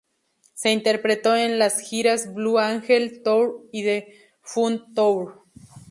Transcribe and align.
Se 0.55 0.71
interpretó 0.71 1.35
en 1.35 1.59
las 1.59 1.79
giras 1.79 2.33
Blue 2.33 2.57
Angel 2.57 3.21
Tour 3.21 3.67
y 3.71 3.83
The 3.83 4.31
Fun 4.41 4.95
Tour. 4.95 5.43